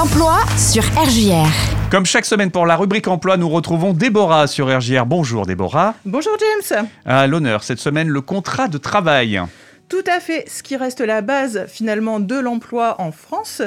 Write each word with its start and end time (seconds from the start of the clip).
L'emploi 0.00 0.38
sur 0.56 0.82
RJR. 0.98 1.46
Comme 1.90 2.06
chaque 2.06 2.24
semaine 2.24 2.50
pour 2.50 2.64
la 2.64 2.74
rubrique 2.76 3.06
emploi, 3.06 3.36
nous 3.36 3.50
retrouvons 3.50 3.92
Déborah 3.92 4.46
sur 4.46 4.74
RJR. 4.74 5.04
Bonjour 5.04 5.44
Déborah. 5.44 5.94
Bonjour 6.06 6.32
James. 6.40 6.86
À 7.04 7.26
l'honneur 7.26 7.62
cette 7.62 7.80
semaine, 7.80 8.08
le 8.08 8.22
contrat 8.22 8.68
de 8.68 8.78
travail. 8.78 9.42
Tout 9.90 10.02
à 10.06 10.18
fait. 10.20 10.48
Ce 10.48 10.62
qui 10.62 10.76
reste 10.76 11.02
la 11.02 11.20
base 11.20 11.66
finalement 11.68 12.18
de 12.18 12.34
l'emploi 12.34 12.98
en 12.98 13.12
France. 13.12 13.60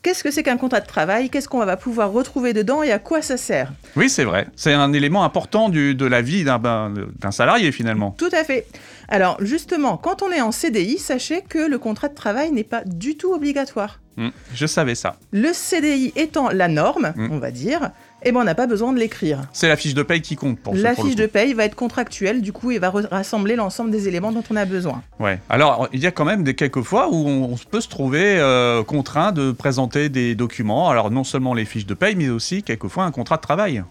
Qu'est-ce 0.00 0.24
que 0.24 0.30
c'est 0.30 0.42
qu'un 0.42 0.56
contrat 0.56 0.80
de 0.80 0.86
travail? 0.86 1.28
Qu'est-ce 1.28 1.46
qu'on 1.46 1.62
va 1.62 1.76
pouvoir 1.76 2.10
retrouver 2.10 2.54
dedans 2.54 2.82
et 2.82 2.90
à 2.90 2.98
quoi 2.98 3.20
ça 3.20 3.36
sert? 3.36 3.70
Oui, 3.96 4.08
c'est 4.08 4.24
vrai. 4.24 4.46
C'est 4.56 4.72
un 4.72 4.94
élément 4.94 5.24
important 5.24 5.68
du, 5.68 5.94
de 5.94 6.06
la 6.06 6.22
vie 6.22 6.44
d'un 6.44 6.58
ben, 6.58 6.94
d'un 7.18 7.32
salarié 7.32 7.70
finalement. 7.70 8.12
Tout 8.16 8.30
à 8.32 8.44
fait. 8.44 8.66
Alors 9.08 9.36
justement, 9.40 9.98
quand 9.98 10.22
on 10.22 10.30
est 10.30 10.40
en 10.40 10.52
CDI, 10.52 10.96
sachez 10.96 11.42
que 11.42 11.58
le 11.58 11.78
contrat 11.78 12.08
de 12.08 12.14
travail 12.14 12.50
n'est 12.50 12.64
pas 12.64 12.80
du 12.86 13.18
tout 13.18 13.34
obligatoire. 13.34 13.98
Hmm, 14.16 14.28
je 14.54 14.66
savais 14.66 14.94
ça. 14.94 15.16
Le 15.32 15.52
CDI 15.52 16.12
étant 16.16 16.48
la 16.50 16.68
norme, 16.68 17.12
Mm. 17.16 17.28
on 17.32 17.38
va 17.38 17.50
dire, 17.50 17.90
eh 18.24 18.32
ben 18.32 18.40
on 18.40 18.44
n'a 18.44 18.54
pas 18.54 18.66
besoin 18.66 18.92
de 18.94 18.98
l'écrire. 18.98 19.42
C'est 19.52 19.68
la 19.68 19.76
fiche 19.76 19.92
de 19.94 20.02
paye 20.02 20.22
qui 20.22 20.36
compte 20.36 20.58
pour 20.58 20.74
ce- 20.74 20.80
La 20.82 20.94
pour 20.94 21.04
fiche 21.04 21.16
de 21.16 21.26
paye 21.26 21.52
va 21.52 21.64
être 21.66 21.74
contractuelle, 21.74 22.40
du 22.40 22.52
coup, 22.52 22.70
et 22.70 22.78
va 22.78 22.90
rassembler 22.90 23.56
l'ensemble 23.56 23.90
des 23.90 24.08
éléments 24.08 24.32
dont 24.32 24.42
on 24.50 24.56
a 24.56 24.64
besoin. 24.64 25.02
Ouais. 25.20 25.38
Alors, 25.50 25.88
il 25.92 26.00
y 26.00 26.06
a 26.06 26.10
quand 26.10 26.24
même 26.24 26.42
des 26.44 26.54
quelques 26.54 26.80
fois 26.82 27.08
où 27.10 27.14
on, 27.28 27.52
on 27.52 27.56
peut 27.70 27.80
se 27.82 27.88
trouver 27.88 28.38
euh, 28.38 28.82
contraint 28.84 29.32
de 29.32 29.52
présenter 29.52 30.08
des 30.08 30.34
documents. 30.34 30.88
Alors, 30.88 31.10
non 31.10 31.22
seulement 31.24 31.52
les 31.52 31.66
fiches 31.66 31.86
de 31.86 31.94
paye, 31.94 32.14
mais 32.16 32.30
aussi 32.30 32.62
quelquefois 32.62 33.04
un 33.04 33.10
contrat 33.10 33.36
de 33.36 33.42
travail. 33.42 33.84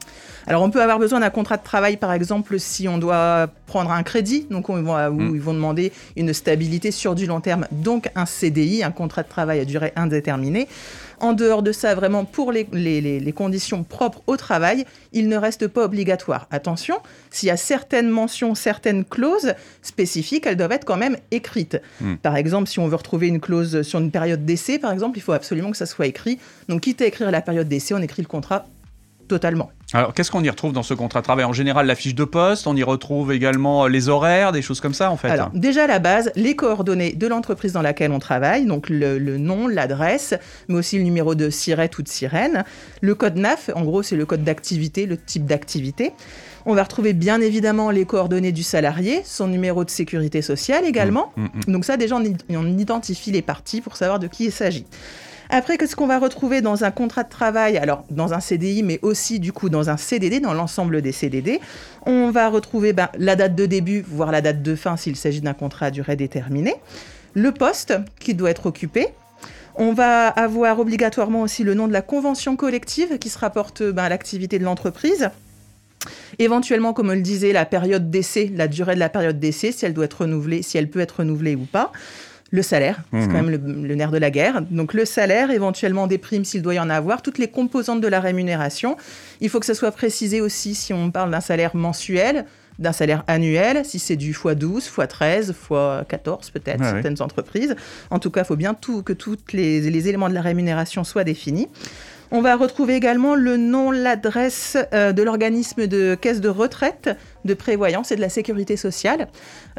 Alors, 0.48 0.62
on 0.62 0.70
peut 0.70 0.82
avoir 0.82 1.00
besoin 1.00 1.22
d'un 1.22 1.32
contrat 1.32 1.58
de 1.58 1.64
travail, 1.64 1.98
par 1.98 2.14
exemple, 2.14 2.60
si 2.60 2.88
on 2.88 2.98
doit 3.00 3.48
prendre 3.66 3.92
un 3.92 4.04
crédit, 4.04 4.46
donc 4.52 4.70
on 4.70 4.76
où 4.86 5.20
Mm. 5.20 5.36
ils 5.36 5.42
vont 5.42 5.54
demander 5.56 5.92
une 6.18 6.34
stabilité 6.34 6.92
sur 6.92 7.16
du 7.16 7.26
long 7.26 7.42
terme, 7.42 7.66
donc 7.72 8.10
un 8.16 8.26
CDI, 8.28 8.84
un 8.84 8.92
contrat 8.92 9.24
de 9.24 9.30
travail 9.30 9.60
à 9.60 9.66
durée 9.66 9.92
indéterminée. 9.96 10.15
En 11.22 11.32
dehors 11.34 11.64
de 11.64 11.72
ça, 11.72 11.96
vraiment 11.96 12.26
pour 12.26 12.52
les, 12.52 12.68
les- 12.74 13.00
les- 13.00 13.20
les 13.22 13.32
conditions 13.32 13.84
propres 13.84 14.22
au 14.28 14.36
travail, 14.36 14.86
il 15.14 15.30
ne 15.30 15.38
reste 15.38 15.68
pas 15.68 15.86
obligatoire. 15.86 16.48
Attention, 16.52 16.98
s'il 17.32 17.48
y 17.48 17.52
a 17.52 17.58
certaines 17.58 18.10
mentions, 18.10 18.54
certaines 18.54 19.06
clauses 19.06 19.54
spécifiques, 19.82 20.46
elles 20.46 20.58
doivent 20.58 20.74
être 20.74 20.86
quand 20.86 20.98
même 20.98 21.16
écrites. 21.32 21.82
Mm. 22.02 22.16
Par 22.16 22.36
exemple, 22.36 22.68
si 22.70 22.80
on 22.80 22.88
veut 22.88 22.96
retrouver 22.98 23.28
une 23.28 23.40
clause 23.40 23.82
sur 23.84 24.00
une 24.00 24.12
période 24.12 24.46
d'essai, 24.46 24.78
par 24.80 24.92
exemple, 24.92 25.18
il 25.18 25.22
faut 25.22 25.32
absolument 25.34 25.72
que 25.72 25.78
ça 25.78 25.86
soit 25.86 26.08
écrit. 26.08 26.38
Donc, 26.68 26.82
quitte 26.82 27.02
à 27.02 27.06
écrire 27.06 27.32
la 27.32 27.42
période 27.42 27.68
d'essai, 27.70 27.94
on 27.94 28.02
écrit 28.02 28.22
le 28.22 28.28
contrat 28.28 28.66
totalement. 29.28 29.72
Alors, 29.94 30.14
qu'est-ce 30.14 30.32
qu'on 30.32 30.44
y 30.44 30.50
retrouve 30.50 30.74
dans 30.74 30.84
ce 30.84 30.94
contrat 30.94 31.22
de 31.22 31.26
travail? 31.26 31.46
En 31.46 31.54
général, 31.54 31.86
la 31.86 31.96
fiche 31.96 32.16
de 32.16 32.24
poste, 32.24 32.68
on 32.68 32.76
y 32.76 32.84
retrouve 32.84 33.32
également 33.32 33.88
les 33.88 34.10
horaires, 34.10 34.52
des 34.52 34.62
choses 34.62 34.82
comme 34.82 34.94
ça, 34.94 35.12
en 35.12 35.18
fait. 35.18 35.30
Alors, 35.30 35.52
déjà 35.54 35.84
à 35.84 35.88
la 35.88 36.00
base, 36.00 36.32
les 36.36 36.56
coordonnées 36.56 37.14
de 37.14 37.28
l'entreprise 37.28 37.74
dans 37.74 37.82
laquelle 37.82 38.12
on 38.12 38.20
travaille, 38.20 38.66
donc 38.66 38.90
le, 38.90 39.18
le 39.20 39.38
nom, 39.38 39.68
l'adresse, 39.68 40.34
mais 40.68 40.76
aussi 40.76 40.98
le 40.98 41.04
numéro 41.04 41.36
de 41.36 41.50
SIRET 41.50 41.92
ou 41.98 42.02
de 42.02 42.08
sirène. 42.08 42.64
Le 43.02 43.16
code 43.16 43.38
NAF, 43.38 43.70
en 43.76 43.84
gros, 43.84 44.04
c'est 44.04 44.16
le 44.16 44.26
code 44.26 44.44
d'activité, 44.44 45.06
le 45.06 45.18
type 45.18 45.46
d'activité. 45.46 46.14
On 46.66 46.74
va 46.74 46.84
retrouver 46.84 47.14
bien 47.14 47.42
évidemment 47.42 47.92
les 47.92 48.06
coordonnées 48.06 48.52
du 48.52 48.64
salarié, 48.64 49.22
son 49.24 49.48
numéro 49.48 49.86
de 49.86 49.90
sécurité 49.92 50.42
sociale 50.42 50.84
également. 50.86 51.32
Mm, 51.36 51.44
mm. 51.44 51.72
Donc 51.72 51.86
ça, 51.86 51.96
déjà, 51.96 52.16
on, 52.16 52.24
on 52.50 52.78
identifie 52.78 53.32
les 53.32 53.44
parties 53.44 53.82
pour 53.82 53.98
savoir 53.98 54.20
de 54.20 54.28
qui 54.28 54.46
il 54.46 54.52
s'agit. 54.52 54.86
Après, 55.50 55.78
qu'est-ce 55.78 55.96
qu'on 55.96 56.08
va 56.08 56.20
retrouver 56.20 56.62
dans 56.62 56.84
un 56.84 56.92
contrat 56.92 57.24
de 57.24 57.30
travail 57.30 57.78
Alors, 57.78 58.04
dans 58.10 58.34
un 58.34 58.40
CDI, 58.40 58.84
mais 58.84 59.00
aussi, 59.02 59.40
du 59.40 59.54
coup, 59.54 59.70
dans 59.70 59.90
un 59.90 59.98
CDD, 59.98 60.40
dans 60.40 60.54
l'ensemble 60.54 61.02
des 61.02 61.12
CDD. 61.12 61.60
On 62.06 62.32
va 62.32 62.50
retrouver 62.50 62.94
ben, 62.94 63.10
la 63.18 63.36
date 63.36 63.56
de 63.56 63.66
début, 63.66 64.04
voire 64.08 64.32
la 64.32 64.42
date 64.42 64.62
de 64.62 64.76
fin 64.76 64.98
s'il 64.98 65.16
s'agit 65.16 65.42
d'un 65.42 65.54
contrat 65.54 65.88
à 65.88 65.92
durée 65.92 66.16
déterminée. 66.16 66.76
Le 67.34 67.52
poste 67.52 67.94
qui 68.20 68.34
doit 68.34 68.50
être 68.50 68.66
occupé. 68.66 69.10
On 69.76 69.92
va 69.92 70.28
avoir 70.28 70.80
obligatoirement 70.80 71.42
aussi 71.42 71.64
le 71.64 71.74
nom 71.74 71.88
de 71.88 71.94
la 71.94 72.02
convention 72.02 72.56
collective 72.56 73.18
qui 73.20 73.30
se 73.30 73.38
rapporte 73.38 73.84
ben, 73.84 74.04
à 74.04 74.10
l'activité 74.10 74.58
de 74.58 74.64
l'entreprise. 74.64 75.30
Éventuellement, 76.40 76.94
comme 76.94 77.10
on 77.10 77.14
le 77.14 77.22
disait, 77.22 77.52
la 77.52 77.66
période 77.66 78.10
d'essai, 78.10 78.52
la 78.56 78.68
durée 78.68 78.96
de 78.96 79.00
la 79.00 79.10
période 79.10 79.40
d'essai, 79.40 79.72
si 79.72 79.86
elle 79.86 79.94
doit 79.94 80.06
être 80.06 80.22
renouvelée, 80.22 80.62
si 80.62 80.78
elle 80.78 80.90
peut 80.90 81.00
être 81.00 81.20
renouvelée 81.20 81.56
ou 81.56 81.66
pas. 81.66 81.92
Le 82.56 82.62
salaire, 82.62 82.98
c'est 83.12 83.18
Mhm. 83.20 83.28
quand 83.28 83.34
même 83.44 83.50
le, 83.50 83.58
le 83.88 83.96
nerf 83.96 84.12
de 84.12 84.18
la 84.18 84.32
guerre. 84.32 84.62
Donc 84.72 84.94
le 84.94 85.04
salaire, 85.06 85.52
éventuellement 85.52 86.08
des 86.08 86.18
primes 86.18 86.46
s'il 86.46 86.62
doit 86.62 86.76
y 86.76 86.80
en 86.80 86.90
avoir, 86.90 87.22
toutes 87.22 87.38
les 87.38 87.50
composantes 87.50 88.00
de 88.02 88.08
la 88.08 88.20
rémunération. 88.22 88.96
Il 89.42 89.50
faut 89.50 89.60
que 89.60 89.66
ça 89.66 89.74
soit 89.76 89.92
précisé 89.92 90.40
aussi 90.42 90.74
si 90.76 90.94
on 90.94 91.12
parle 91.12 91.32
d'un 91.32 91.42
salaire 91.42 91.76
mensuel, 91.76 92.46
d'un 92.80 92.92
salaire 92.94 93.24
annuel, 93.28 93.84
si 93.86 94.00
c'est 94.00 94.16
du 94.16 94.32
x12, 94.34 94.90
x13, 94.90 95.54
x14 95.70 96.52
peut-être, 96.52 96.84
certaines 96.84 97.22
entreprises. 97.22 97.76
En 98.10 98.20
tout 98.20 98.30
cas, 98.32 98.42
il 98.42 98.46
faut 98.46 98.56
bien 98.56 98.74
tout, 98.74 99.02
que 99.04 99.14
tous 99.14 99.38
les, 99.54 99.82
les 99.82 100.08
éléments 100.10 100.30
de 100.30 100.34
la 100.34 100.42
rémunération 100.42 101.04
soient 101.04 101.24
définis. 101.24 101.68
On 102.32 102.42
va 102.42 102.56
retrouver 102.56 102.96
également 102.96 103.36
le 103.36 103.56
nom, 103.56 103.92
l'adresse 103.92 104.78
euh, 104.94 105.12
de 105.14 105.22
l'organisme 105.24 105.88
de 105.88 106.16
caisse 106.20 106.42
de 106.42 106.50
retraite, 106.50 107.10
de 107.46 107.54
prévoyance 107.54 108.12
et 108.12 108.16
de 108.18 108.22
la 108.22 108.30
sécurité 108.30 108.76
sociale. 108.76 109.28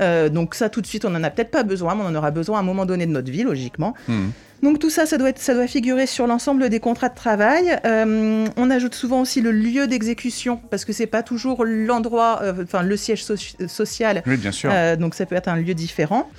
Euh, 0.00 0.28
donc 0.30 0.54
ça, 0.54 0.68
tout 0.70 0.80
de 0.80 0.86
suite, 0.86 1.04
on 1.04 1.10
n'en 1.10 1.22
a 1.22 1.30
peut-être 1.30 1.50
pas 1.50 1.62
besoin, 1.64 1.94
mais 1.94 2.02
on 2.04 2.06
en 2.06 2.14
aura 2.14 2.30
besoin 2.30 2.56
à 2.58 2.60
un 2.60 2.64
moment 2.64 2.86
donné 2.86 3.04
de 3.06 3.10
notre 3.12 3.30
vie, 3.30 3.42
logiquement. 3.42 3.94
Mm. 4.08 4.28
Donc 4.62 4.78
tout 4.78 4.88
ça, 4.88 5.04
ça 5.04 5.18
doit, 5.18 5.28
être, 5.28 5.38
ça 5.38 5.52
doit 5.52 5.66
figurer 5.66 6.06
sur 6.06 6.26
l'ensemble 6.26 6.70
des 6.70 6.80
contrats 6.80 7.10
de 7.10 7.14
travail. 7.14 7.78
Euh, 7.84 8.46
on 8.56 8.70
ajoute 8.70 8.94
souvent 8.94 9.20
aussi 9.20 9.42
le 9.42 9.50
lieu 9.52 9.86
d'exécution, 9.86 10.60
parce 10.70 10.84
que 10.86 10.92
c'est 10.94 11.06
pas 11.06 11.22
toujours 11.22 11.64
l'endroit, 11.66 12.40
euh, 12.42 12.62
enfin 12.62 12.82
le 12.82 12.96
siège 12.96 13.22
soci- 13.22 13.68
social 13.68 14.22
Oui, 14.26 14.36
bien 14.38 14.52
sûr. 14.52 14.70
donc 14.98 15.14
ça 15.14 15.26
peut 15.26 15.34
être 15.34 15.48
un 15.48 15.56
lieu 15.56 15.74
différent. 15.74 16.30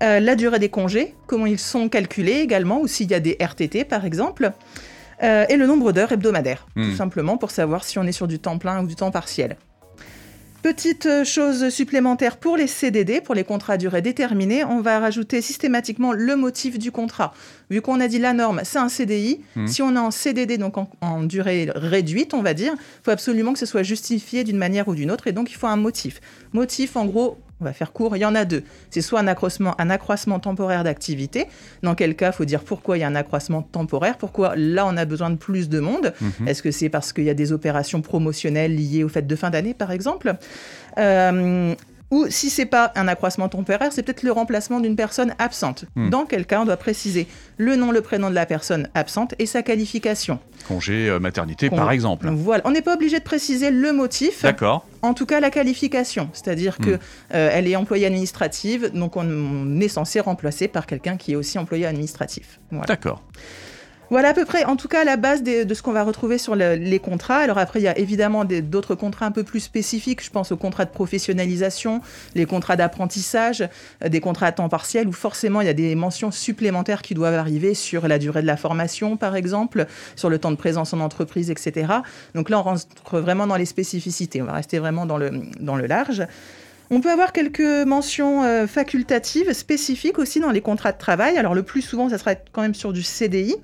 La 0.00 0.36
durée 0.36 0.58
des 0.58 0.68
congés, 0.68 1.14
comment 1.26 1.46
ils 1.46 1.58
sont 1.58 1.88
calculés 1.88 2.40
également, 2.40 2.80
ou 2.82 2.86
s'il 2.86 3.10
y 3.10 3.14
a 3.14 3.20
des 3.20 3.36
RTT 3.40 3.84
par 3.84 4.04
exemple. 4.04 4.52
Euh, 5.22 5.46
et 5.48 5.56
le 5.56 5.66
nombre 5.66 5.92
d'heures 5.92 6.12
hebdomadaires, 6.12 6.66
Hmm. 6.76 6.90
tout 6.90 6.96
simplement 6.96 7.38
pour 7.38 7.50
savoir 7.50 7.82
si 7.84 7.98
on 7.98 8.02
est 8.04 8.12
sur 8.12 8.28
du 8.28 8.38
temps 8.38 8.58
plein 8.58 8.82
ou 8.82 8.86
du 8.86 8.94
temps 8.94 9.10
partiel. 9.10 9.56
Petite 10.66 11.06
euh, 11.06 11.24
chose 11.24 11.68
supplémentaire 11.68 12.38
pour 12.38 12.56
les 12.56 12.66
CDD, 12.66 13.20
pour 13.20 13.36
les 13.36 13.44
contrats 13.44 13.74
à 13.74 13.76
durée 13.76 14.02
déterminée, 14.02 14.64
on 14.64 14.80
va 14.80 14.98
rajouter 14.98 15.40
systématiquement 15.40 16.12
le 16.12 16.34
motif 16.34 16.76
du 16.76 16.90
contrat. 16.90 17.32
Vu 17.70 17.80
qu'on 17.80 18.00
a 18.00 18.08
dit 18.08 18.18
la 18.18 18.32
norme, 18.32 18.62
c'est 18.64 18.80
un 18.80 18.88
CDI. 18.88 19.38
Mhm. 19.54 19.68
Si 19.68 19.80
on 19.80 19.94
est 19.94 19.98
en 20.00 20.10
CDD, 20.10 20.58
donc 20.58 20.76
en, 20.76 20.90
en 21.02 21.22
durée 21.22 21.70
réduite, 21.72 22.34
on 22.34 22.42
va 22.42 22.52
dire, 22.52 22.72
il 22.72 23.04
faut 23.04 23.12
absolument 23.12 23.52
que 23.52 23.60
ce 23.60 23.66
soit 23.66 23.84
justifié 23.84 24.42
d'une 24.42 24.56
manière 24.56 24.88
ou 24.88 24.96
d'une 24.96 25.12
autre, 25.12 25.28
et 25.28 25.32
donc 25.32 25.52
il 25.52 25.54
faut 25.54 25.68
un 25.68 25.76
motif. 25.76 26.20
Motif, 26.52 26.96
en 26.96 27.06
gros, 27.06 27.38
on 27.60 27.64
va 27.64 27.72
faire 27.72 27.92
court, 27.92 28.16
il 28.16 28.20
y 28.20 28.24
en 28.24 28.34
a 28.34 28.44
deux. 28.44 28.64
C'est 28.90 29.00
soit 29.00 29.20
un 29.20 29.26
accroissement, 29.26 29.74
un 29.80 29.90
accroissement 29.90 30.38
temporaire 30.38 30.84
d'activité, 30.84 31.46
dans 31.82 31.94
quel 31.94 32.14
cas 32.14 32.28
il 32.28 32.34
faut 32.34 32.44
dire 32.44 32.62
pourquoi 32.62 32.98
il 32.98 33.00
y 33.00 33.04
a 33.04 33.08
un 33.08 33.14
accroissement 33.14 33.62
temporaire, 33.62 34.18
pourquoi 34.18 34.54
là 34.56 34.86
on 34.86 34.96
a 34.96 35.04
besoin 35.04 35.30
de 35.30 35.36
plus 35.36 35.68
de 35.68 35.80
monde. 35.80 36.12
Mhm. 36.20 36.48
Est-ce 36.48 36.62
que 36.62 36.70
c'est 36.70 36.88
parce 36.88 37.12
qu'il 37.12 37.24
y 37.24 37.30
a 37.30 37.34
des 37.34 37.52
opérations 37.52 38.02
promotionnelles 38.02 38.74
liées 38.74 39.04
aux 39.04 39.08
fêtes 39.08 39.26
de 39.26 39.36
fin 39.36 39.50
d'année, 39.50 39.74
par 39.74 39.90
exemple? 39.90 40.34
Euh, 40.98 41.74
ou 42.10 42.26
si 42.28 42.50
c'est 42.50 42.66
pas 42.66 42.92
un 42.94 43.08
accroissement 43.08 43.48
temporaire, 43.48 43.92
c'est 43.92 44.02
peut-être 44.02 44.22
le 44.22 44.30
remplacement 44.32 44.78
d'une 44.80 44.94
personne 44.96 45.34
absente. 45.38 45.84
Hmm. 45.96 46.10
Dans 46.10 46.24
quel 46.24 46.46
cas 46.46 46.60
on 46.60 46.64
doit 46.64 46.76
préciser 46.76 47.26
le 47.58 47.74
nom, 47.76 47.90
le 47.90 48.00
prénom 48.00 48.30
de 48.30 48.34
la 48.34 48.46
personne 48.46 48.88
absente 48.94 49.34
et 49.38 49.46
sa 49.46 49.62
qualification. 49.62 50.38
Congé 50.68 51.08
euh, 51.08 51.18
maternité, 51.18 51.68
Con- 51.68 51.76
par 51.76 51.90
exemple. 51.90 52.28
Voilà, 52.28 52.62
on 52.64 52.70
n'est 52.70 52.82
pas 52.82 52.94
obligé 52.94 53.18
de 53.18 53.24
préciser 53.24 53.70
le 53.70 53.92
motif, 53.92 54.42
D'accord. 54.42 54.86
en 55.02 55.14
tout 55.14 55.26
cas 55.26 55.40
la 55.40 55.50
qualification, 55.50 56.30
c'est-à-dire 56.32 56.78
que 56.78 56.90
Hmm. 56.90 56.98
euh, 57.34 57.50
elle 57.52 57.66
est 57.68 57.76
employée 57.76 58.06
administrative, 58.06 58.90
donc 58.94 59.16
on, 59.16 59.28
on 59.28 59.80
est 59.80 59.88
censé 59.88 60.20
remplacer 60.20 60.68
par 60.68 60.86
quelqu'un 60.86 61.16
qui 61.16 61.32
est 61.32 61.36
aussi 61.36 61.58
employé 61.58 61.86
administratif. 61.86 62.60
Voilà. 62.70 62.86
D'accord. 62.86 63.22
Voilà 64.08 64.28
à 64.28 64.34
peu 64.34 64.44
près, 64.44 64.64
en 64.64 64.76
tout 64.76 64.86
cas, 64.86 65.02
la 65.02 65.16
base 65.16 65.42
de 65.42 65.74
ce 65.74 65.82
qu'on 65.82 65.90
va 65.92 66.04
retrouver 66.04 66.38
sur 66.38 66.54
le- 66.54 66.74
les 66.76 67.00
contrats. 67.00 67.38
Alors 67.38 67.58
après, 67.58 67.80
il 67.80 67.82
y 67.82 67.88
a 67.88 67.98
évidemment 67.98 68.44
d'autres 68.44 68.94
contrats 68.94 69.26
un 69.26 69.32
peu 69.32 69.42
plus 69.42 69.58
spécifiques. 69.58 70.22
Je 70.24 70.30
pense 70.30 70.52
aux 70.52 70.56
contrats 70.56 70.84
de 70.84 70.90
professionnalisation, 70.90 72.00
les 72.36 72.46
contrats 72.46 72.76
d'apprentissage, 72.76 73.68
euh, 74.04 74.08
des 74.08 74.20
contrats 74.20 74.46
à 74.46 74.52
temps 74.52 74.68
partiel 74.68 75.08
où 75.08 75.12
forcément 75.12 75.60
il 75.60 75.66
y 75.66 75.70
a 75.70 75.74
des 75.74 75.96
mentions 75.96 76.30
supplémentaires 76.30 77.02
qui 77.02 77.14
doivent 77.14 77.34
arriver 77.34 77.74
sur 77.74 78.06
la 78.06 78.20
durée 78.20 78.42
de 78.42 78.46
la 78.46 78.56
formation, 78.56 79.16
par 79.16 79.34
exemple, 79.34 79.86
sur 80.14 80.30
le 80.30 80.38
temps 80.38 80.52
de 80.52 80.56
présence 80.56 80.92
en 80.92 81.00
entreprise, 81.00 81.50
etc. 81.50 81.92
Donc 82.36 82.48
là, 82.48 82.60
on 82.60 82.62
rentre 82.62 82.86
vraiment 83.18 83.48
dans 83.48 83.56
les 83.56 83.66
spécificités. 83.66 84.40
On 84.40 84.44
va 84.46 84.52
rester 84.52 84.78
vraiment 84.78 85.06
dans 85.06 85.18
le, 85.18 85.32
dans 85.58 85.74
le 85.74 85.86
large. 85.86 86.24
On 86.90 87.00
peut 87.00 87.10
avoir 87.10 87.32
quelques 87.32 87.60
mentions 87.60 88.44
euh, 88.44 88.66
facultatives 88.66 89.52
spécifiques 89.52 90.18
aussi 90.18 90.38
dans 90.38 90.50
les 90.50 90.60
contrats 90.60 90.92
de 90.92 90.98
travail. 90.98 91.36
Alors 91.36 91.54
le 91.54 91.62
plus 91.62 91.82
souvent, 91.82 92.08
ça 92.08 92.18
sera 92.18 92.34
quand 92.34 92.62
même 92.62 92.74
sur 92.74 92.92
du 92.92 93.02
CDI. 93.02 93.56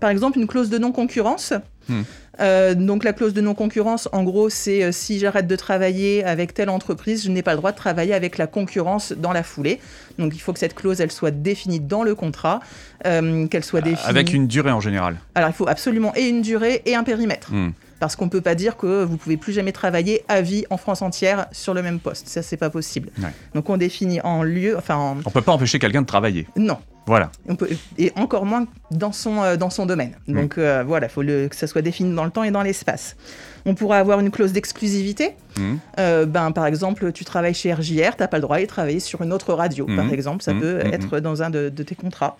Par 0.00 0.10
exemple, 0.10 0.38
une 0.38 0.46
clause 0.46 0.70
de 0.70 0.78
non-concurrence. 0.78 1.52
Hmm. 1.88 2.02
Euh, 2.40 2.76
donc 2.76 3.02
la 3.02 3.12
clause 3.12 3.34
de 3.34 3.40
non-concurrence, 3.40 4.08
en 4.12 4.22
gros, 4.22 4.48
c'est 4.48 4.84
euh, 4.84 4.92
si 4.92 5.18
j'arrête 5.18 5.48
de 5.48 5.56
travailler 5.56 6.22
avec 6.22 6.54
telle 6.54 6.70
entreprise, 6.70 7.24
je 7.24 7.30
n'ai 7.30 7.42
pas 7.42 7.52
le 7.52 7.56
droit 7.56 7.72
de 7.72 7.76
travailler 7.76 8.14
avec 8.14 8.38
la 8.38 8.46
concurrence 8.46 9.12
dans 9.12 9.32
la 9.32 9.42
foulée. 9.42 9.80
Donc 10.18 10.36
il 10.36 10.38
faut 10.38 10.52
que 10.52 10.60
cette 10.60 10.76
clause, 10.76 11.00
elle 11.00 11.10
soit 11.10 11.32
définie 11.32 11.80
dans 11.80 12.04
le 12.04 12.14
contrat, 12.14 12.60
qu'elle 13.02 13.64
soit 13.64 13.80
définie. 13.80 14.08
Avec 14.08 14.32
une 14.32 14.46
durée 14.46 14.70
en 14.70 14.80
général. 14.80 15.16
Alors 15.34 15.50
il 15.50 15.54
faut 15.54 15.68
absolument 15.68 16.12
et 16.14 16.28
une 16.28 16.42
durée 16.42 16.82
et 16.86 16.94
un 16.94 17.02
périmètre. 17.02 17.52
Hmm. 17.52 17.70
Parce 18.00 18.14
qu'on 18.16 18.26
ne 18.26 18.30
peut 18.30 18.40
pas 18.40 18.54
dire 18.54 18.76
que 18.76 19.02
vous 19.04 19.16
pouvez 19.16 19.36
plus 19.36 19.52
jamais 19.52 19.72
travailler 19.72 20.22
à 20.28 20.40
vie 20.40 20.64
en 20.70 20.76
France 20.76 21.02
entière 21.02 21.46
sur 21.52 21.74
le 21.74 21.82
même 21.82 21.98
poste. 21.98 22.28
Ça, 22.28 22.42
c'est 22.42 22.56
pas 22.56 22.70
possible. 22.70 23.10
Ouais. 23.18 23.30
Donc 23.54 23.68
on 23.70 23.76
définit 23.76 24.20
en 24.22 24.42
lieu, 24.44 24.76
enfin 24.78 24.94
en- 24.96 25.16
On 25.24 25.30
peut 25.30 25.42
pas 25.42 25.52
empêcher 25.52 25.78
quelqu'un 25.78 26.02
de 26.02 26.06
travailler. 26.06 26.46
non. 26.56 26.78
Voilà. 27.06 27.30
On 27.48 27.56
peut, 27.56 27.70
et 27.96 28.12
encore 28.16 28.44
moins 28.44 28.66
dans 28.90 29.12
son, 29.12 29.42
euh, 29.42 29.56
dans 29.56 29.70
son 29.70 29.86
domaine. 29.86 30.12
Mm. 30.26 30.34
Donc 30.42 30.58
euh, 30.58 30.84
voilà, 30.86 31.06
il 31.06 31.10
faut 31.10 31.22
le- 31.22 31.48
que 31.48 31.56
ça 31.56 31.66
soit 31.66 31.80
défini 31.80 32.14
dans 32.14 32.26
le 32.26 32.30
temps 32.30 32.42
et 32.44 32.50
dans 32.50 32.60
l'espace. 32.62 33.16
On 33.64 33.74
pourra 33.74 33.96
avoir 33.96 34.20
une 34.20 34.30
clause 34.30 34.52
d'exclusivité. 34.52 35.30
Mhm. 35.58 35.78
Euh, 35.98 36.26
ben, 36.26 36.52
par 36.52 36.66
exemple, 36.66 37.10
tu 37.12 37.24
travailles 37.24 37.54
chez 37.54 37.72
RJR, 37.72 38.14
tu 38.14 38.20
n'as 38.20 38.28
pas 38.28 38.36
le 38.36 38.42
droit 38.42 38.60
de 38.60 38.66
travailler 38.66 39.00
sur 39.00 39.22
une 39.22 39.32
autre 39.32 39.54
radio, 39.54 39.86
par 39.86 40.04
Mhm. 40.04 40.12
exemple. 40.12 40.42
Ça 40.42 40.52
peut 40.52 40.80
être 40.84 41.20
dans 41.20 41.42
un 41.42 41.48
de, 41.48 41.70
de 41.70 41.82
tes 41.82 41.94
contrats. 41.94 42.36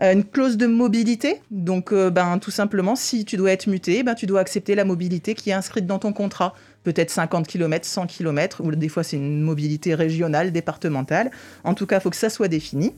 Euh, 0.00 0.12
une 0.12 0.24
clause 0.24 0.56
de 0.56 0.66
mobilité. 0.66 1.40
Donc, 1.50 1.92
euh, 1.92 2.10
ben, 2.10 2.38
tout 2.38 2.50
simplement, 2.50 2.96
si 2.96 3.24
tu 3.24 3.36
dois 3.36 3.52
être 3.52 3.66
muté, 3.66 4.02
ben, 4.02 4.14
tu 4.14 4.26
dois 4.26 4.40
accepter 4.40 4.74
la 4.74 4.84
mobilité 4.84 5.34
qui 5.34 5.50
est 5.50 5.54
inscrite 5.54 5.86
dans 5.86 5.98
ton 5.98 6.12
contrat. 6.12 6.54
Peut-être 6.82 7.10
50 7.10 7.46
km, 7.46 7.86
100 7.86 8.06
km, 8.06 8.62
ou 8.64 8.74
des 8.74 8.88
fois 8.88 9.04
c'est 9.04 9.16
une 9.16 9.42
mobilité 9.42 9.94
régionale, 9.94 10.50
départementale. 10.50 11.30
En 11.64 11.74
tout 11.74 11.86
cas, 11.86 11.98
il 11.98 12.00
faut 12.00 12.10
que 12.10 12.16
ça 12.16 12.30
soit 12.30 12.48
défini. 12.48 12.94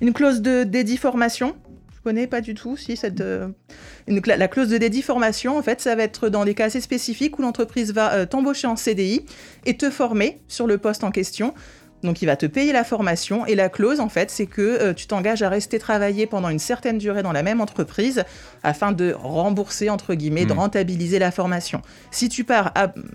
Une 0.00 0.12
clause 0.12 0.42
de 0.42 0.64
dédiformation. 0.64 1.56
Je 1.96 2.02
connais 2.02 2.28
pas 2.28 2.40
du 2.40 2.54
tout 2.54 2.76
si 2.76 2.96
cette 2.96 3.20
euh, 3.20 3.48
la 4.06 4.48
clause 4.48 4.68
de 4.68 4.78
dédiformation 4.78 5.58
en 5.58 5.62
fait 5.62 5.80
ça 5.80 5.96
va 5.96 6.04
être 6.04 6.28
dans 6.28 6.44
des 6.44 6.54
cas 6.54 6.66
assez 6.66 6.80
spécifiques 6.80 7.38
où 7.38 7.42
l'entreprise 7.42 7.92
va 7.92 8.24
t'embaucher 8.24 8.68
en 8.68 8.76
CDI 8.76 9.26
et 9.66 9.76
te 9.76 9.90
former 9.90 10.40
sur 10.46 10.68
le 10.68 10.78
poste 10.78 11.02
en 11.02 11.10
question. 11.10 11.52
Donc 12.02 12.22
il 12.22 12.26
va 12.26 12.36
te 12.36 12.46
payer 12.46 12.72
la 12.72 12.84
formation 12.84 13.44
et 13.46 13.54
la 13.54 13.68
clause 13.68 13.98
en 14.00 14.08
fait 14.08 14.30
c'est 14.30 14.46
que 14.46 14.62
euh, 14.62 14.94
tu 14.94 15.06
t'engages 15.06 15.42
à 15.42 15.48
rester 15.48 15.78
travailler 15.78 16.26
pendant 16.26 16.48
une 16.48 16.58
certaine 16.60 16.98
durée 16.98 17.22
dans 17.22 17.32
la 17.32 17.42
même 17.42 17.60
entreprise 17.60 18.24
afin 18.62 18.92
de 18.92 19.12
rembourser 19.18 19.90
entre 19.90 20.14
guillemets, 20.14 20.44
de 20.44 20.52
Mhm. 20.52 20.58
rentabiliser 20.60 21.18
la 21.18 21.30
formation. 21.30 21.82
Si 22.10 22.28
tu 22.28 22.44
pars 22.44 22.72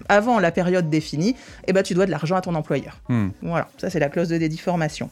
avant 0.10 0.40
la 0.40 0.52
période 0.52 0.90
définie, 0.90 1.36
eh 1.68 1.74
ben 1.74 1.84
tu 1.84 1.94
dois 1.94 2.06
de 2.06 2.12
l'argent 2.12 2.36
à 2.36 2.42
ton 2.42 2.56
employeur. 2.56 3.00
Mhm. 3.10 3.32
Voilà, 3.42 3.68
ça 3.78 3.90
c'est 3.90 4.00
la 4.00 4.10
clause 4.10 4.30
de 4.30 4.38
dédiformation. 4.38 5.10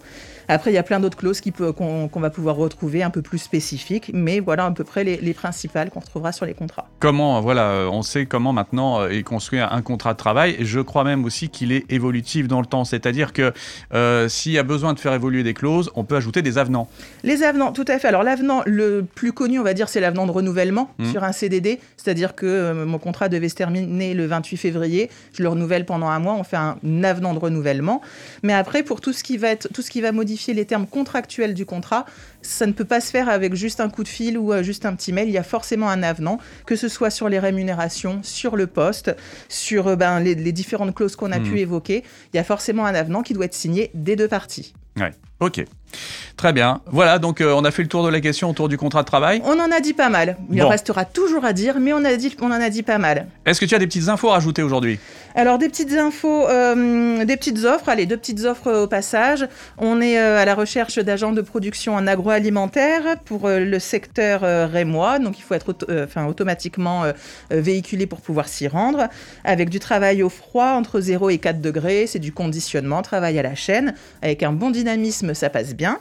Après, 0.48 0.72
il 0.72 0.74
y 0.74 0.78
a 0.78 0.84
plein 0.84 1.00
d'autres 1.00 1.18
clauses 1.18 1.40
qu'on 1.42 2.10
va 2.16 2.30
pouvoir 2.30 2.58
retrouver 2.58 3.04
un 3.04 3.10
peu 3.10 3.22
plus 3.22 3.38
spécifiques, 3.38 4.12
mais 4.14 4.42
voilà 4.42 4.66
à 4.66 4.72
peu 4.72 4.84
près 4.84 5.04
les, 5.06 5.16
les 5.18 5.34
principales 5.34 5.90
qu'on 5.92 6.02
retrouvera 6.02 6.34
sur 6.34 6.46
les 6.46 6.54
contrats. 6.54 6.90
Comment, 7.00 7.40
voilà, 7.40 7.70
euh, 7.70 7.90
on 7.90 8.02
sait 8.02 8.26
comment 8.26 8.52
maintenant 8.52 9.00
euh, 9.02 9.10
est 9.10 9.24
construit 9.24 9.60
un, 9.60 9.70
un 9.72 9.82
contrat 9.82 10.12
de 10.14 10.18
travail. 10.18 10.56
Et 10.60 10.66
je 10.66 10.82
crois 10.82 11.04
même 11.06 11.24
aussi 11.24 11.48
qu'il 11.50 11.72
est 11.72 11.90
évolutif 11.90 12.48
dans 12.50 12.60
le 12.60 12.66
temps. 12.66 12.84
C'est-à-dire 12.84 13.32
que 13.32 13.54
euh, 13.94 14.28
s'il 14.30 14.52
y 14.52 14.58
a 14.58 14.64
besoin 14.64 14.94
de 14.94 15.00
faire 15.00 15.14
évoluer 15.14 15.44
des 15.44 15.54
clauses, 15.54 15.90
on 15.96 16.04
peut 16.04 16.16
ajouter 16.16 16.42
des 16.42 16.58
avenants. 16.58 16.90
Les 17.24 17.44
avenants, 17.44 17.72
tout 17.72 17.86
à 17.88 18.00
fait. 18.00 18.08
Alors 18.08 18.24
l'avenant 18.24 18.62
le 18.66 19.04
plus 19.04 19.34
connu, 19.34 19.60
on 19.60 19.64
va 19.64 19.74
dire, 19.74 19.90
c'est 19.90 20.00
l'avenant 20.00 20.26
de 20.26 20.32
renouvellement 20.32 20.92
Mhm. 21.00 21.12
sur 21.12 21.24
un 21.24 21.32
CDD, 21.32 21.80
c'est-à-dire 21.98 22.36
que 22.36 22.46
euh, 22.46 22.86
mon 22.86 22.98
contrat 23.00 23.30
devait 23.30 23.50
se 23.50 23.56
terminer 23.56 24.14
le 24.14 24.26
28 24.26 24.58
février, 24.58 25.10
je 25.38 25.44
le 25.44 25.50
renouvelle 25.50 25.86
pendant 25.86 26.08
un 26.08 26.20
mois, 26.20 26.34
on 26.36 26.44
fait 26.44 26.58
un 26.58 26.78
avenant 27.04 27.34
de 27.34 27.40
renouvellement. 27.40 28.02
Mais 28.44 28.54
après, 28.54 28.84
pour 28.84 29.02
tout 29.02 29.14
ce 29.14 29.24
qui 29.24 29.38
va 29.38 29.50
être, 29.50 29.68
tout 29.74 29.82
ce 29.82 29.90
qui 29.92 30.02
va 30.02 30.12
modifier 30.12 30.54
les 30.54 30.66
termes 30.66 30.88
contractuels 30.88 31.54
du 31.54 31.66
contrat, 31.66 32.06
ça 32.42 32.66
ne 32.66 32.72
peut 32.72 32.86
pas 32.86 33.02
se 33.02 33.12
faire 33.12 33.30
avec 33.30 33.54
juste 33.56 33.80
un 33.80 33.90
coup 33.90 34.04
de 34.04 34.08
fil 34.08 34.38
ou 34.38 34.52
euh, 34.54 34.64
juste 34.64 34.86
un 34.86 34.96
petit 34.96 35.14
mail. 35.14 35.28
Il 35.28 35.34
y 35.34 35.38
a 35.38 35.44
forcément 35.44 35.90
un 35.90 36.04
avenant, 36.04 36.38
que 36.66 36.76
ce 36.76 36.88
soit 36.88 37.10
sur 37.10 37.30
les 37.30 37.40
rémunérations, 37.40 38.20
sur 38.24 38.56
le 38.56 38.68
poste, 38.68 39.16
sur 39.50 39.88
euh, 39.88 39.96
ben, 39.96 40.20
les, 40.20 40.36
les 40.36 40.52
différentes 40.52 40.94
clauses 40.96 41.16
qu'on 41.16 41.32
a 41.32 41.40
Mhm. 41.40 41.50
pu 41.50 41.60
évoquer. 41.60 42.04
Il 42.34 42.38
y 42.38 42.40
a 42.40 42.44
forcément 42.44 42.86
un 42.86 42.96
avenant 42.96 43.22
qui 43.24 43.34
doit 43.34 43.46
être 43.46 43.54
signé 43.54 43.92
des 43.94 44.16
deux 44.16 44.28
parties. 44.28 44.74
Ouais. 45.00 45.12
Ok. 45.40 45.64
Très 46.38 46.54
bien. 46.54 46.82
Voilà, 46.88 47.20
donc 47.20 47.42
euh, 47.42 47.54
on 47.54 47.66
a 47.66 47.72
fait 47.72 47.82
le 47.84 47.90
tour 47.90 48.04
de 48.04 48.10
la 48.10 48.22
question 48.22 48.50
autour 48.50 48.70
du 48.70 48.78
contrat 48.78 49.02
de 49.02 49.08
travail. 49.08 49.42
On 49.46 49.60
en 49.60 49.70
a 49.72 49.80
dit 49.82 49.94
pas 49.94 50.10
mal. 50.10 50.38
Il 50.50 50.60
Bon. 50.60 50.66
en 50.66 50.70
restera 50.70 51.04
toujours 51.04 51.44
à 51.44 51.52
dire, 51.54 51.80
mais 51.80 51.92
on, 51.94 52.04
a 52.06 52.16
dit, 52.16 52.36
on 52.42 52.46
en 52.48 52.52
a 52.62 52.70
dit 52.70 52.82
pas 52.84 52.98
mal. 52.98 53.28
Est-ce 53.46 53.60
que 53.60 53.66
tu 53.66 53.76
as 53.76 53.80
des 53.80 53.88
petites 53.88 54.08
infos 54.08 54.30
à 54.30 54.34
rajouter 54.34 54.64
aujourd'hui? 54.64 55.00
Alors, 55.36 55.58
des 55.58 55.68
petites 55.70 55.92
infos, 55.94 56.48
euh, 56.50 57.24
des 57.26 57.36
petites 57.38 57.64
offres. 57.66 57.90
Allez, 57.90 58.06
deux 58.06 58.16
petites 58.18 58.44
offres 58.46 58.68
euh, 58.68 58.84
au 58.84 58.88
passage. 58.88 59.46
On 59.78 60.00
est 60.02 60.18
euh, 60.20 60.40
à 60.40 60.46
la 60.46 60.56
recherche 60.56 60.98
d'agents 61.00 61.32
de 61.34 61.42
production 61.42 61.96
en 61.96 62.08
agroalimentaire 62.08 63.18
pour 63.26 63.48
le 63.50 63.80
secteur 63.80 64.42
rémois. 64.72 65.20
Donc, 65.20 65.38
il 65.40 65.42
faut 65.42 65.54
être 65.54 65.70
auto- 65.70 65.88
automatiquement 66.28 67.04
véhiculé 67.50 68.08
pour 68.08 68.22
pouvoir 68.22 68.48
s'y 68.48 68.68
rendre. 68.68 69.08
Avec 69.44 69.70
du 69.70 69.80
travail 69.80 70.24
au 70.24 70.30
froid, 70.30 70.72
entre 70.72 71.00
0 71.02 71.30
et 71.30 71.38
4 71.38 71.62
degrés. 71.62 72.08
C'est 72.08 72.20
du 72.20 72.32
conditionnement, 72.32 73.02
travail 73.02 73.38
à 73.38 73.44
la 73.44 73.56
chaîne. 73.56 73.94
Avec 74.22 74.44
un 74.44 74.54
bon 74.54 74.70
dynamisme, 74.82 75.34
ça 75.34 75.50
passe 75.50 75.76
bien. 75.76 76.00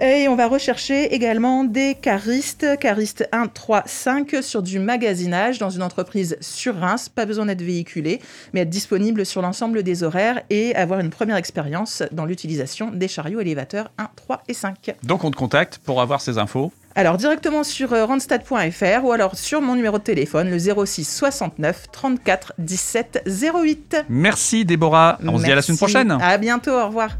Et 0.00 0.28
on 0.28 0.34
va 0.34 0.46
rechercher 0.46 1.14
également 1.14 1.64
des 1.64 1.94
caristes, 1.94 2.66
caristes 2.78 3.28
1, 3.32 3.48
3, 3.48 3.82
5 3.84 4.36
sur 4.40 4.62
du 4.62 4.78
magasinage 4.78 5.58
dans 5.58 5.68
une 5.68 5.82
entreprise 5.82 6.38
sur 6.40 6.76
Reims. 6.76 7.10
Pas 7.10 7.26
besoin 7.26 7.46
d'être 7.46 7.60
véhiculé, 7.60 8.20
mais 8.54 8.60
être 8.60 8.70
disponible 8.70 9.26
sur 9.26 9.42
l'ensemble 9.42 9.82
des 9.82 10.02
horaires 10.02 10.40
et 10.48 10.74
avoir 10.74 11.00
une 11.00 11.10
première 11.10 11.36
expérience 11.36 12.02
dans 12.12 12.24
l'utilisation 12.24 12.90
des 12.90 13.08
chariots 13.08 13.40
élévateurs 13.40 13.90
1, 13.98 14.08
3 14.16 14.42
et 14.48 14.54
5. 14.54 14.94
Donc 15.02 15.24
on 15.24 15.30
te 15.30 15.36
contacte 15.36 15.78
pour 15.84 16.00
avoir 16.00 16.22
ces 16.22 16.38
infos. 16.38 16.72
Alors 16.94 17.18
directement 17.18 17.62
sur 17.62 17.92
euh, 17.92 18.04
randstad.fr 18.04 19.04
ou 19.04 19.12
alors 19.12 19.36
sur 19.36 19.60
mon 19.60 19.76
numéro 19.76 19.98
de 19.98 20.02
téléphone, 20.02 20.50
le 20.50 20.58
06 20.58 21.04
69 21.04 21.88
34 21.92 22.54
17 22.58 23.24
08. 23.26 23.96
Merci 24.08 24.64
Déborah. 24.64 25.18
On 25.24 25.38
se 25.38 25.44
dit 25.44 25.52
à 25.52 25.56
la 25.56 25.62
semaine 25.62 25.78
prochaine. 25.78 26.10
À 26.10 26.38
bientôt, 26.38 26.72
au 26.72 26.86
revoir. 26.86 27.18